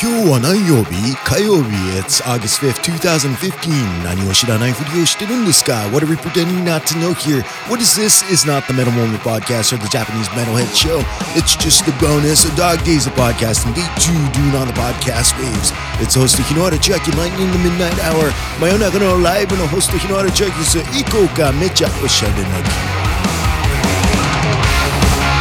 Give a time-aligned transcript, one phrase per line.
[0.00, 0.94] 今日は何曜日
[1.26, 7.42] 火曜日 It's August 5th, 2015何を知らないふりをしてるんですか What are we pretending not to know here?
[7.66, 8.22] What is this?
[8.30, 11.02] Is not the Metal Moment Podcast or the Japanese Metalhead Show.
[11.34, 14.76] It's just a bonus, a dog days of podcast and day two do on the
[14.78, 15.74] podcast waves.
[15.98, 18.30] It's host Hinohara Chiaki, lightning in the midnight hour.
[18.62, 22.70] 真夜中のライブのホスト日のあるチャーキーズ以降かめちゃおしゃれな気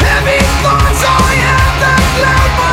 [0.02, 1.94] Heavy thoughts, I have the
[2.26, 2.67] cloud.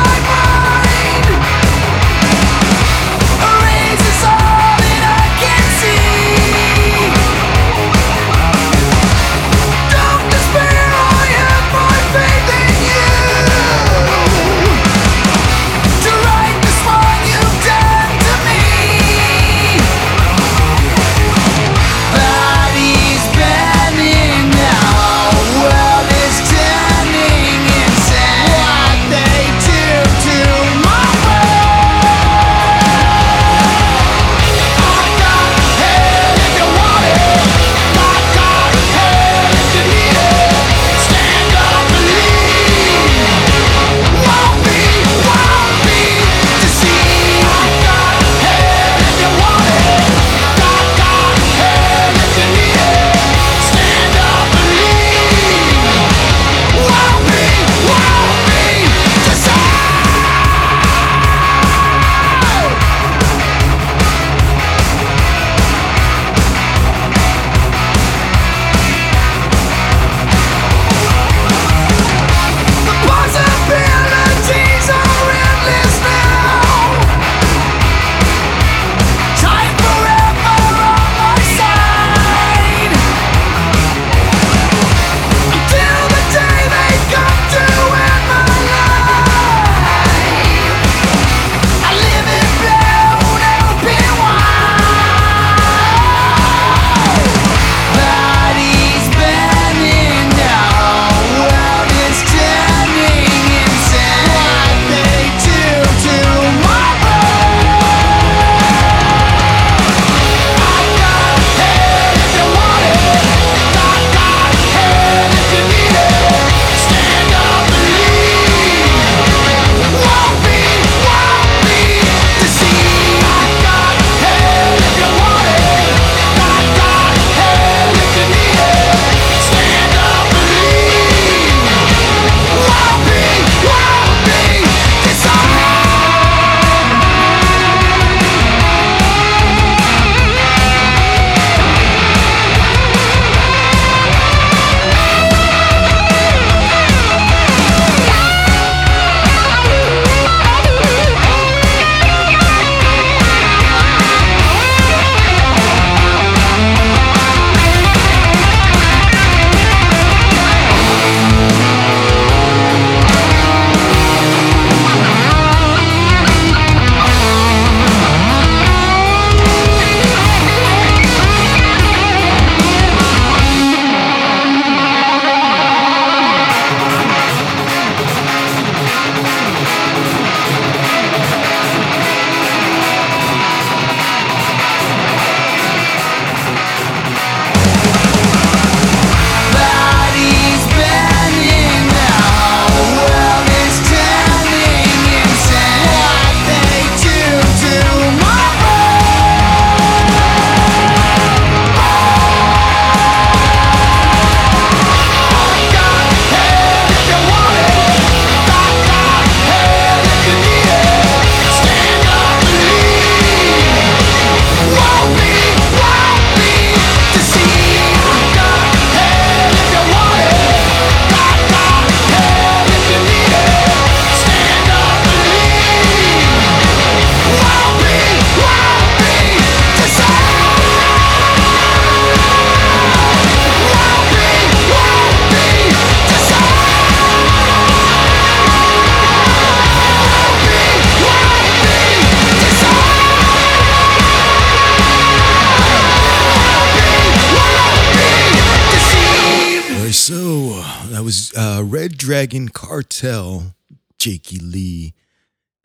[250.95, 253.53] That was uh, Red Dragon Cartel,
[253.99, 254.93] Jakey Lee,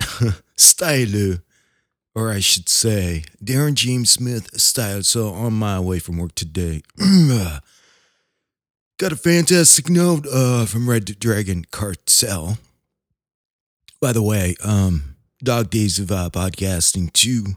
[0.57, 1.39] Style,
[2.17, 5.05] or I should say, Darren James Smith style.
[5.05, 6.83] So on my way from work today,
[8.99, 12.59] got a fantastic note uh, from Red Dragon Cartel.
[14.01, 17.55] By the way, um, dog days of uh, podcasting too.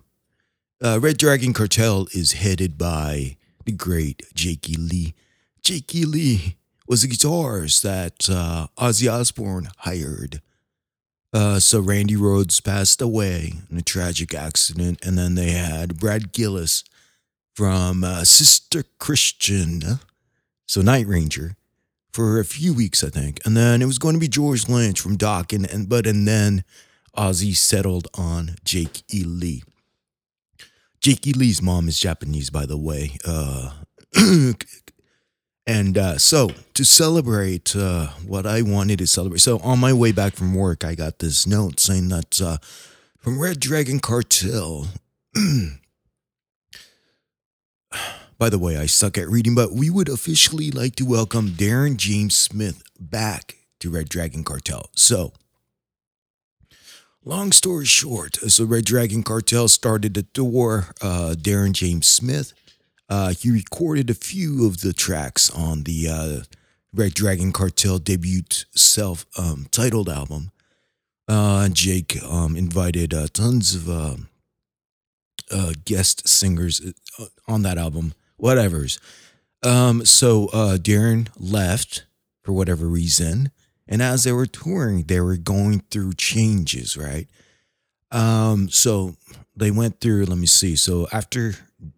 [0.80, 5.16] Uh, Red Dragon Cartel is headed by the great Jakey Lee.
[5.64, 10.42] Jakey Lee was a guitarist that uh, Ozzy Osbourne hired.
[11.34, 16.32] Uh, so Randy Rhoads passed away in a tragic accident, and then they had Brad
[16.32, 16.84] Gillis
[17.56, 20.00] from uh, Sister Christian,
[20.68, 21.56] so Night Ranger,
[22.12, 25.02] for a few weeks, I think, and then it was going to be George Lynch
[25.02, 26.64] from Doc, and, and but and then
[27.18, 29.24] Ozzy settled on Jake E.
[29.24, 29.64] Lee.
[31.00, 31.34] Jake E.
[31.34, 33.18] Lee's mom is Japanese, by the way.
[33.26, 33.72] Uh,
[35.66, 40.12] and uh, so to celebrate uh, what I wanted to celebrate, so on my way
[40.12, 42.58] back from work, I got this note saying that uh,
[43.18, 44.88] from Red Dragon Cartel.
[48.38, 51.96] By the way, I suck at reading, but we would officially like to welcome Darren
[51.96, 54.90] James Smith back to Red Dragon Cartel.
[54.96, 55.32] So,
[57.24, 60.88] long story short, so Red Dragon Cartel started a tour.
[61.02, 62.54] Uh, Darren James Smith,
[63.14, 66.40] uh, he recorded a few of the tracks on the uh,
[66.92, 68.42] Red Dragon Cartel debut
[68.76, 70.50] self-titled album.
[71.28, 74.30] Uh, Jake um, invited uh, tons of um,
[75.52, 76.82] uh, guest singers
[77.20, 79.00] uh, on that album whatever's.
[79.62, 82.06] Um, so uh, Darren left
[82.42, 83.52] for whatever reason,
[83.88, 87.28] and as they were touring, they were going through changes, right?
[88.12, 89.18] Um, so
[89.56, 90.26] they went through.
[90.26, 90.76] Let me see.
[90.76, 91.56] So after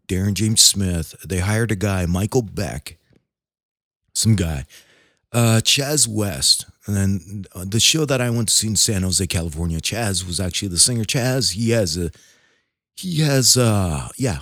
[0.07, 2.97] Darren James Smith, they hired a guy, Michael Beck,
[4.13, 4.65] some guy,
[5.31, 6.65] uh, Chaz West.
[6.85, 10.25] And then uh, the show that I went to see in San Jose, California, Chaz
[10.25, 11.03] was actually the singer.
[11.03, 12.11] Chaz, he has a,
[12.95, 14.39] he has, uh, yeah,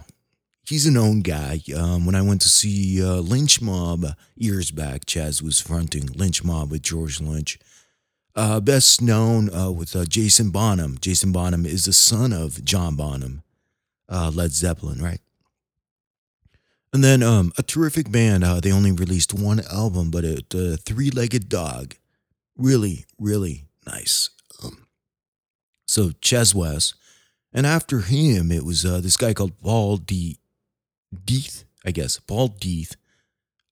[0.68, 1.62] he's a known guy.
[1.76, 4.06] Um, when I went to see uh, Lynch Mob
[4.36, 7.58] years back, Chaz was fronting Lynch Mob with George Lynch.
[8.36, 10.98] Uh, best known uh, with uh, Jason Bonham.
[11.00, 13.44] Jason Bonham is the son of John Bonham,
[14.10, 15.20] uh, Led Zeppelin, right?
[16.92, 18.44] And then um, a terrific band.
[18.44, 21.96] Uh, they only released one album, but a, a three-legged dog,
[22.58, 24.32] really, really nice.
[24.64, 24.88] Um,
[25.88, 26.96] so Chaz West,
[27.52, 30.40] and after him, it was uh, this guy called Paul D.
[31.14, 32.96] Deeth, I guess, Paul Deeth.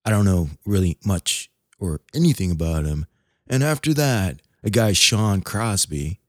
[0.04, 1.50] I don't know really much
[1.80, 3.06] or anything about him.
[3.48, 6.20] And after that, a guy, Sean Crosby,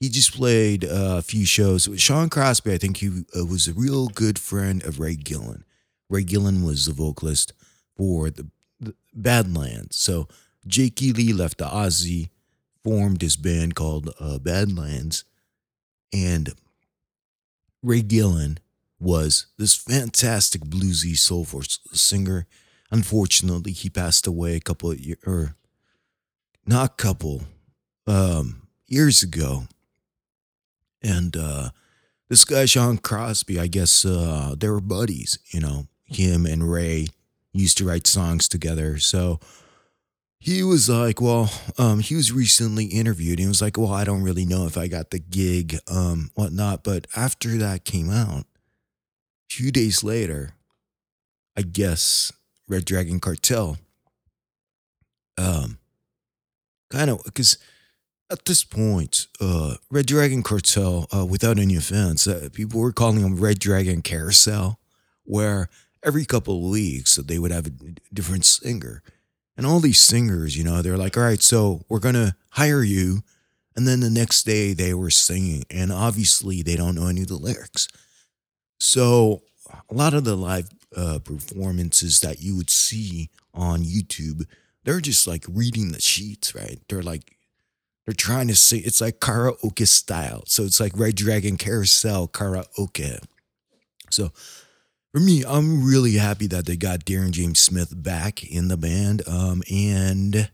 [0.00, 1.88] he just played a few shows.
[1.96, 5.64] Sean Crosby, I think he uh, was a real good friend of Ray Gillen.
[6.10, 7.52] Ray Gillen was the vocalist
[7.96, 8.48] for the,
[8.80, 9.96] the Badlands.
[9.96, 10.28] So
[10.66, 11.00] Jake.
[11.00, 12.30] Lee left the Ozzy,
[12.82, 15.24] formed his band called uh, Badlands,
[16.12, 16.54] and
[17.82, 18.58] Ray Gillen
[18.98, 21.62] was this fantastic bluesy soulful
[21.92, 22.46] singer.
[22.90, 25.56] Unfortunately, he passed away a couple of years, or
[26.66, 27.42] not a couple,
[28.06, 29.64] um, years ago.
[31.02, 31.70] And uh,
[32.28, 37.08] this guy, Sean Crosby, I guess uh, they were buddies, you know, him and Ray
[37.52, 38.98] used to write songs together.
[38.98, 39.38] So
[40.38, 43.38] he was like, well, um, he was recently interviewed.
[43.38, 46.84] He was like, well, I don't really know if I got the gig, um, whatnot.
[46.84, 50.50] But after that came out, a few days later,
[51.56, 52.32] I guess
[52.68, 53.78] Red Dragon Cartel,
[55.38, 55.78] um,
[56.90, 57.56] kind of because
[58.34, 63.22] at this point, uh, Red Dragon Cartel, uh, without any offense, uh, people were calling
[63.22, 64.80] them Red Dragon Carousel,
[65.22, 65.68] where
[66.02, 67.72] every couple of weeks they would have a
[68.12, 69.04] different singer.
[69.56, 72.82] And all these singers, you know, they're like, all right, so we're going to hire
[72.82, 73.22] you.
[73.76, 77.28] And then the next day they were singing, and obviously they don't know any of
[77.28, 77.86] the lyrics.
[78.78, 79.42] So
[79.88, 84.46] a lot of the live uh, performances that you would see on YouTube,
[84.82, 86.80] they're just like reading the sheets, right?
[86.88, 87.33] They're like
[88.04, 88.82] they're trying to sing.
[88.84, 90.44] it's like karaoke style.
[90.46, 93.22] So it's like Red Dragon Carousel karaoke.
[94.10, 94.30] So
[95.12, 99.22] for me, I'm really happy that they got Darren James Smith back in the band.
[99.26, 100.50] Um, and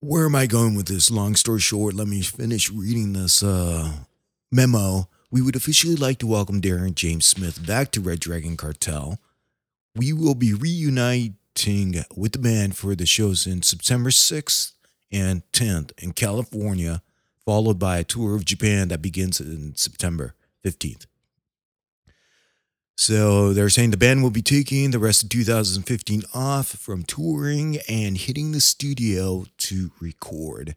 [0.00, 1.10] where am I going with this?
[1.10, 3.92] Long story short, let me finish reading this uh,
[4.50, 9.18] memo we would officially like to welcome Darren James Smith back to Red Dragon Cartel.
[9.94, 14.72] We will be reuniting with the band for the shows in September 6th
[15.12, 17.02] and 10th in California,
[17.44, 20.34] followed by a tour of Japan that begins in September
[20.64, 21.06] 15th.
[22.96, 27.78] So they're saying the band will be taking the rest of 2015 off from touring
[27.88, 30.76] and hitting the studio to record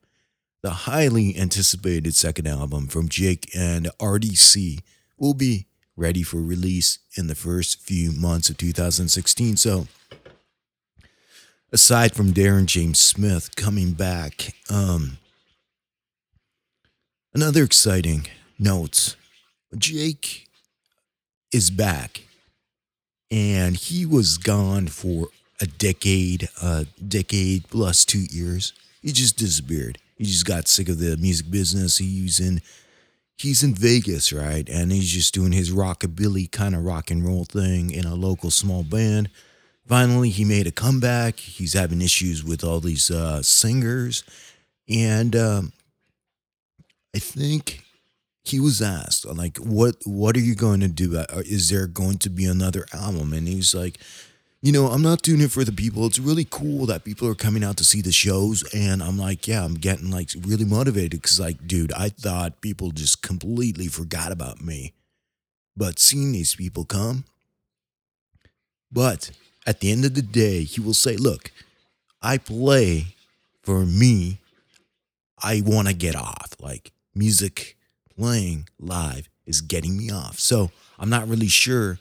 [0.62, 4.82] the highly anticipated second album from Jake and RDC
[5.18, 9.58] will be ready for release in the first few months of 2016.
[9.58, 9.88] So,
[11.72, 15.18] aside from Darren James Smith coming back, um,
[17.34, 18.26] Another exciting
[18.58, 19.16] note
[19.78, 20.48] Jake
[21.54, 22.22] is back,
[23.30, 25.28] and he was gone for
[25.62, 28.74] a decade, a decade plus two years.
[29.04, 30.00] He just disappeared.
[30.18, 32.00] He just got sick of the music business.
[32.00, 32.62] He's in
[33.38, 34.68] he's in Vegas, right?
[34.68, 38.50] And he's just doing his rockabilly kind of rock and roll thing in a local
[38.50, 39.30] small band.
[39.90, 41.40] Finally, he made a comeback.
[41.40, 44.24] He's having issues with all these uh, singers,
[44.88, 45.74] and um,
[47.16, 47.84] I think
[48.44, 51.18] he was asked like, "What what are you going to do?
[51.18, 53.98] Uh, Is there going to be another album?" And he's like,
[54.62, 56.06] "You know, I'm not doing it for the people.
[56.06, 59.48] It's really cool that people are coming out to see the shows." And I'm like,
[59.48, 64.32] "Yeah, I'm getting like really motivated because like, dude, I thought people just completely forgot
[64.32, 64.94] about me,
[65.76, 67.26] but seeing these people come."
[68.92, 69.32] But
[69.70, 71.52] at the end of the day, he will say, "Look,
[72.22, 73.16] I play
[73.62, 74.40] for me.
[75.42, 76.56] I want to get off.
[76.60, 77.78] Like music
[78.18, 80.40] playing live is getting me off.
[80.40, 82.00] So I'm not really sure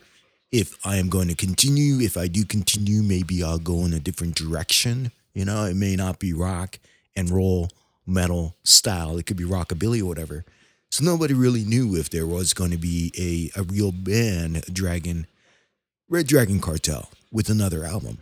[0.51, 2.01] if I am going to continue.
[2.01, 5.13] If I do continue, maybe I'll go in a different direction.
[5.35, 6.79] You know, it may not be rock
[7.15, 7.69] and roll
[8.07, 9.19] metal style.
[9.19, 10.45] It could be rockabilly or whatever.
[10.91, 13.13] So nobody really knew if there was going to be
[13.57, 15.27] a, a real band, Dragon,
[16.11, 18.19] Red Dragon Cartel, with another album.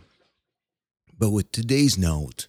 [1.17, 2.47] But with today's note,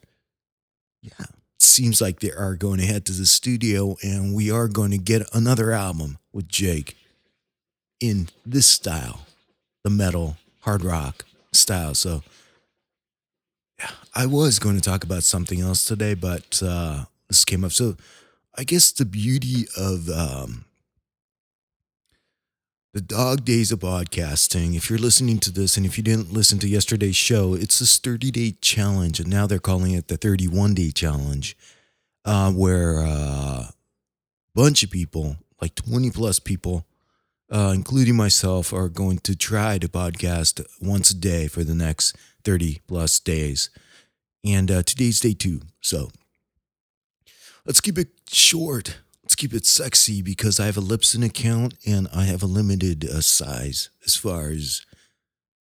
[1.00, 1.26] yeah,
[1.60, 4.98] seems like they are going to head to the studio and we are going to
[4.98, 6.96] get another album with Jake
[8.00, 9.20] in this style,
[9.84, 11.94] the metal, hard rock style.
[11.94, 12.22] So
[13.78, 17.70] yeah, I was going to talk about something else today, but uh, this came up.
[17.70, 17.96] So
[18.56, 20.64] I guess the beauty of um,
[22.98, 26.58] the dog days of podcasting, if you're listening to this and if you didn't listen
[26.58, 29.20] to yesterday's show, it's this 30 day challenge.
[29.20, 31.56] And now they're calling it the 31 day challenge,
[32.24, 33.66] uh, where a uh,
[34.52, 36.86] bunch of people, like 20 plus people,
[37.52, 42.16] uh, including myself, are going to try to podcast once a day for the next
[42.42, 43.70] 30 plus days.
[44.44, 45.60] And uh, today's day two.
[45.80, 46.10] So
[47.64, 48.98] let's keep it short.
[49.38, 53.20] Keep it sexy because I have a Libsyn account and I have a limited uh,
[53.20, 54.84] size as far as,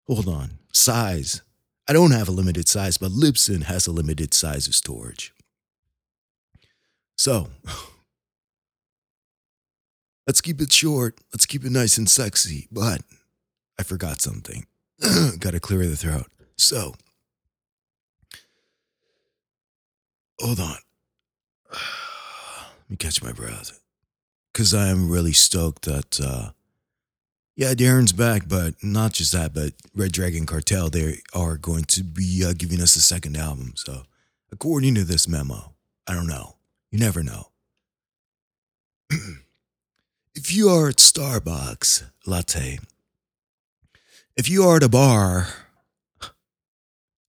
[0.07, 1.41] hold on, size.
[1.85, 5.33] I don't have a limited size, but Libsyn has a limited size of storage.
[7.17, 7.49] So,
[10.25, 11.19] let's keep it short.
[11.33, 12.69] Let's keep it nice and sexy.
[12.71, 13.01] But
[13.77, 14.67] I forgot something.
[15.39, 16.27] Got to clear the throat.
[16.57, 16.93] So,
[20.39, 20.77] hold on.
[22.95, 23.77] Me catch my breath.
[24.53, 26.51] Because I am really stoked that, uh,
[27.57, 32.03] yeah, Darren's back, but not just that, but Red Dragon Cartel, they are going to
[32.05, 33.73] be uh, giving us a second album.
[33.75, 34.03] So,
[34.49, 35.73] according to this memo,
[36.07, 36.55] I don't know.
[36.89, 37.49] You never know.
[40.33, 42.79] if you are at Starbucks, latte,
[44.37, 45.49] if you are at a bar,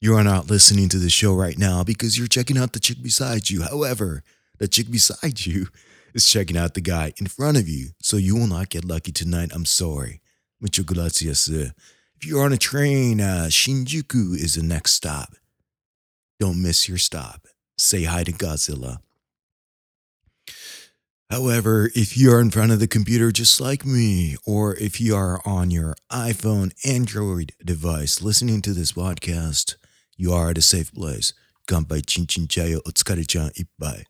[0.00, 3.02] you are not listening to the show right now because you're checking out the chick
[3.02, 3.62] beside you.
[3.62, 4.22] However,
[4.58, 5.68] the chick beside you
[6.14, 9.12] is checking out the guy in front of you, so you will not get lucky
[9.12, 9.50] tonight.
[9.54, 10.20] I'm sorry.
[10.60, 11.48] Mucho gracias.
[11.48, 15.34] If you're on a train, uh, Shinjuku is the next stop.
[16.40, 17.46] Don't miss your stop.
[17.76, 18.98] Say hi to Godzilla.
[21.28, 25.40] However, if you're in front of the computer just like me, or if you are
[25.44, 29.76] on your iPhone, Android device listening to this podcast,
[30.16, 31.32] you are at a safe place.
[31.66, 34.04] Kanpai chin chin chayo otsukare-chan ippai.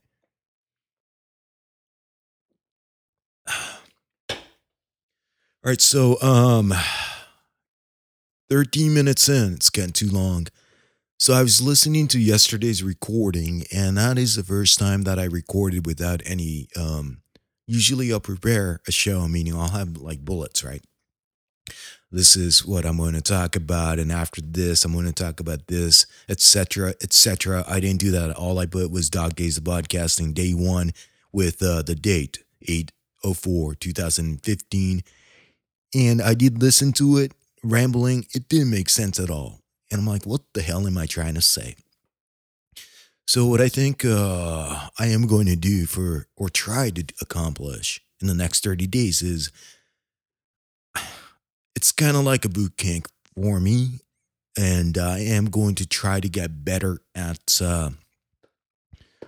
[4.31, 4.37] All
[5.65, 6.73] right, so um
[8.51, 10.47] 13 minutes in, it's getting too long.
[11.19, 15.25] So I was listening to yesterday's recording, and that is the first time that I
[15.25, 17.23] recorded without any um
[17.67, 20.83] usually I'll prepare a show, meaning I'll have like bullets, right?
[22.13, 25.41] This is what I'm going to talk about, and after this, I'm going to talk
[25.41, 27.65] about this, etc., etc.
[27.69, 28.31] I didn't do that.
[28.37, 30.93] All I put was Dog Days of Podcasting, day one,
[31.33, 32.39] with uh, the date,
[33.25, 35.03] 804 2015.
[35.95, 37.33] And I did listen to it,
[37.63, 38.27] rambling.
[38.35, 39.61] It didn't make sense at all.
[39.91, 41.77] And I'm like, what the hell am I trying to say?
[43.29, 48.01] So, what I think uh, I am going to do for, or try to accomplish
[48.21, 49.51] in the next 30 days is
[51.77, 54.01] it's kind of like a boot camp for me.
[54.59, 57.91] And I am going to try to get better at, uh,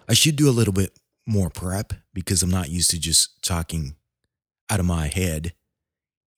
[0.09, 0.93] I should do a little bit
[1.27, 3.95] more prep because I'm not used to just talking
[4.71, 5.53] out of my head.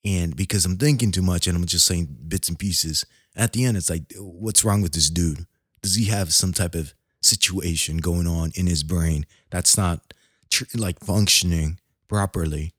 [0.05, 3.65] And because I'm thinking too much and I'm just saying bits and pieces, at the
[3.65, 5.47] end, it's like, what's wrong with this dude?
[5.83, 10.15] Does he have some type of situation going on in his brain that's not
[10.51, 12.73] tr- like functioning properly.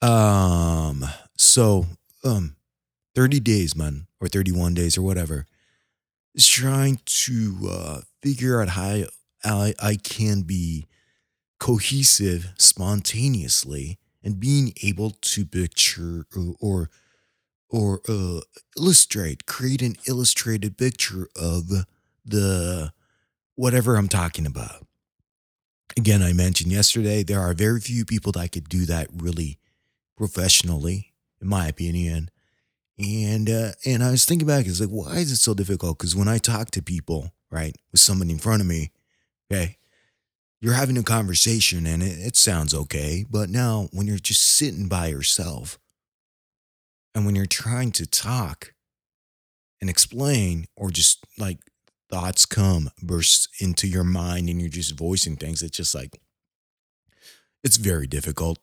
[0.00, 1.04] Um,
[1.36, 1.86] so
[2.24, 2.56] um,
[3.14, 5.46] thirty days, man, or thirty-one days, or whatever,
[6.34, 9.04] is trying to uh, figure out how
[9.44, 10.86] I, I can be
[11.58, 16.26] cohesive spontaneously and being able to picture
[16.60, 16.90] or
[17.70, 18.40] or, uh,
[18.78, 21.68] illustrate, create an illustrated picture of
[22.24, 22.92] the
[23.56, 24.86] whatever I'm talking about.
[25.96, 29.58] Again, I mentioned yesterday there are very few people that could do that really
[30.16, 32.30] professionally, in my opinion.
[32.98, 35.98] And uh, and I was thinking back, it's like, why is it so difficult?
[35.98, 38.90] Because when I talk to people, right, with someone in front of me,
[39.50, 39.76] okay,
[40.60, 43.24] you're having a conversation and it, it sounds okay.
[43.28, 45.78] But now when you're just sitting by yourself
[47.14, 48.74] and when you're trying to talk
[49.80, 51.58] and explain or just like
[52.10, 56.20] thoughts come, burst into your mind and you're just voicing things, it's just like,
[57.62, 58.58] it's very difficult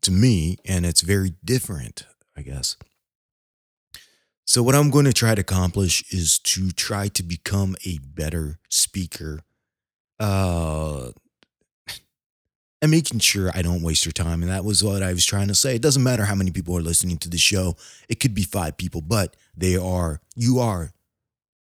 [0.00, 2.06] to me and it's very different,
[2.36, 2.76] I guess.
[4.44, 8.58] So, what I'm going to try to accomplish is to try to become a better
[8.68, 9.42] speaker
[10.18, 11.09] uh,
[12.82, 14.42] and making sure I don't waste your time.
[14.42, 15.74] And that was what I was trying to say.
[15.76, 17.76] It doesn't matter how many people are listening to the show.
[18.08, 20.92] It could be five people, but they are, you are,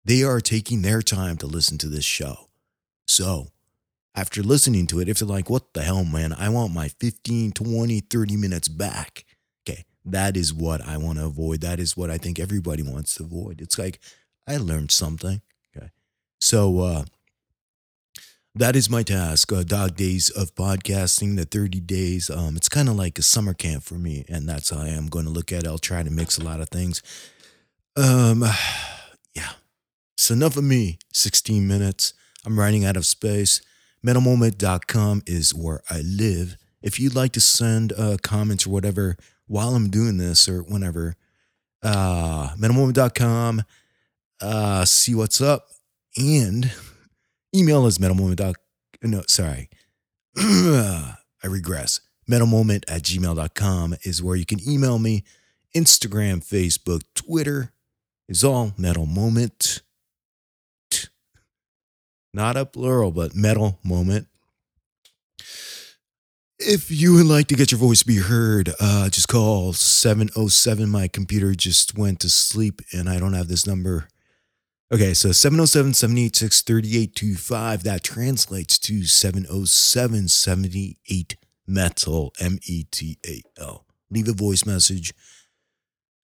[0.04, 2.50] they are taking their time to listen to this show.
[3.08, 3.48] So
[4.16, 7.54] after listening to it, if they're like, what the hell, man, I want my 15,
[7.54, 9.26] 20, 30 minutes back.
[9.68, 9.86] Okay.
[10.04, 11.62] That is what I want to avoid.
[11.62, 13.62] That is what I think everybody wants to avoid.
[13.62, 14.00] It's like,
[14.48, 15.42] I learned something.
[15.76, 15.92] Okay.
[16.40, 17.06] So, uh,
[18.58, 19.52] that is my task.
[19.52, 22.30] Uh, dog days of podcasting, the 30 days.
[22.30, 25.08] Um, it's kind of like a summer camp for me, and that's how I am
[25.08, 25.68] going to look at it.
[25.68, 27.04] I'll try to mix a lot of things.
[27.96, 28.44] Um,
[29.36, 29.52] yeah.
[30.16, 30.98] So enough of me.
[31.14, 32.14] 16 minutes.
[32.46, 33.62] I'm running out of space.
[34.06, 36.58] MetalMoment.com is where I live.
[36.82, 41.16] If you'd like to send uh, comments or whatever while I'm doing this or whenever,
[41.84, 43.64] uh, MetalMoment.com,
[44.42, 45.68] uh, see what's up.
[46.18, 46.72] And
[47.56, 48.56] email is metalmoment.
[49.02, 49.70] No, sorry.
[50.38, 52.02] I regress.
[52.30, 55.24] Metalmoment at gmail.com is where you can email me.
[55.76, 57.72] Instagram, Facebook, Twitter
[58.28, 59.82] is all Metal Moment.
[62.34, 64.28] Not a plural, but Metal Moment.
[66.60, 70.90] If you would like to get your voice be heard, uh, just call 707.
[70.90, 74.08] My computer just went to sleep and I don't have this number.
[74.90, 81.36] Okay, so 707 786 3825, that translates to 707 78
[81.68, 83.86] metal, M E T A L.
[84.10, 85.14] Leave a voice message.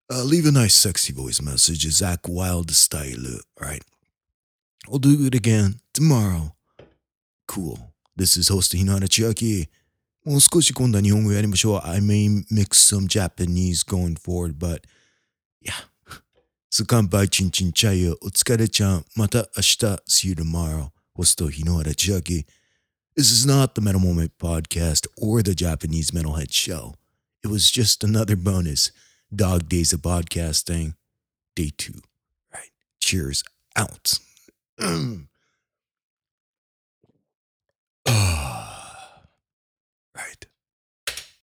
[0.08, 3.40] Uh, leave a nice, sexy voice message, Zakk Wylde style.
[3.60, 3.82] All right.
[4.88, 6.54] We'll do it again tomorrow.
[7.48, 7.92] Cool.
[8.14, 9.66] This is host Hinata Chiaki.
[11.84, 14.86] I may mix some Japanese going forward, but
[15.60, 15.80] yeah.
[16.74, 20.92] So come by, chin chin chayo, otsukare chan, mata ashita, see you tomorrow.
[21.16, 22.46] Hosto Hinohara Chiaki.
[23.14, 26.96] This is not the Metal Moment podcast or the Japanese Metalhead show.
[27.44, 28.90] It was just another bonus.
[29.32, 30.96] Dog Days of Podcasting,
[31.54, 31.94] day two.
[32.52, 32.70] All right.
[32.98, 33.44] Cheers
[33.76, 34.18] out.
[34.80, 35.20] oh.